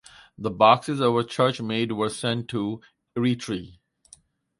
The 0.35 0.49
boxes 0.49 0.99
our 0.99 1.21
church 1.23 1.61
made 1.61 1.91
were 1.91 2.09
sent 2.09 2.47
to 2.47 2.81
Eritrea. 3.15 3.77